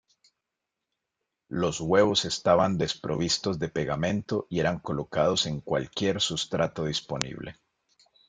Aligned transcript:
Los 1.51 1.79
huevos 1.79 2.25
estaban 2.25 2.79
desprovistos 2.79 3.59
de 3.59 3.69
pegamento 3.69 4.47
y 4.49 4.59
eran 4.59 4.79
colocados 4.79 5.45
en 5.45 5.61
cualquier 5.61 6.19
sustrato 6.21 6.85
disponible. 6.85 7.59